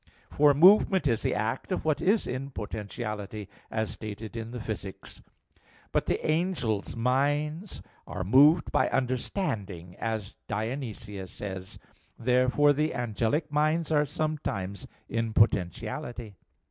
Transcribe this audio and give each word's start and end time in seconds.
For 0.31 0.55
movement 0.55 1.07
is 1.07 1.21
the 1.21 1.35
act 1.35 1.71
of 1.71 1.85
what 1.85 2.01
is 2.01 2.25
in 2.25 2.49
potentiality, 2.49 3.47
as 3.69 3.91
stated 3.91 4.35
in 4.35 4.49
Phys. 4.49 4.83
iii, 4.83 4.93
6. 4.93 5.21
But 5.91 6.07
the 6.07 6.25
angels' 6.27 6.95
minds 6.95 7.83
are 8.07 8.23
moved 8.23 8.71
by 8.71 8.89
understanding, 8.89 9.95
as 9.99 10.37
Dionysius 10.47 11.29
says 11.29 11.73
(Div. 11.73 11.83
Nom. 11.83 11.91
iv). 11.91 12.25
Therefore 12.25 12.73
the 12.73 12.95
angelic 12.95 13.51
minds 13.51 13.91
are 13.91 14.07
sometimes 14.07 14.87
in 15.07 15.33
potentiality. 15.33 16.35